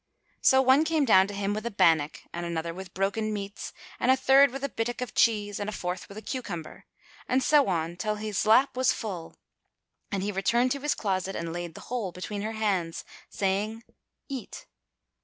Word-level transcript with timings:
So 0.41 0.63
one 0.63 0.83
came 0.83 1.05
down 1.05 1.27
to 1.27 1.33
him 1.35 1.53
with 1.53 1.63
a 1.63 1.69
bannock 1.69 2.21
and 2.33 2.43
another 2.43 2.73
with 2.73 2.95
broken 2.95 3.31
meats 3.31 3.71
and 3.99 4.09
a 4.09 4.17
third 4.17 4.49
with 4.49 4.63
a 4.63 4.69
bittock 4.69 4.99
of 4.99 5.13
cheese 5.13 5.59
and 5.59 5.69
a 5.69 5.71
fourth 5.71 6.09
with 6.09 6.17
a 6.17 6.23
cucumber; 6.23 6.85
and 7.27 7.43
so 7.43 7.67
on 7.67 7.97
till 7.97 8.15
he 8.15 8.33
lap 8.43 8.75
was 8.75 8.91
full 8.93 9.35
and 10.11 10.23
he 10.23 10.31
returned 10.31 10.71
to 10.71 10.79
his 10.79 10.95
closet 10.95 11.35
and 11.35 11.53
laid 11.53 11.75
the 11.75 11.81
whole 11.81 12.11
between 12.11 12.41
her 12.41 12.53
hands, 12.53 13.05
saying, 13.29 13.83
"Eat." 14.27 14.65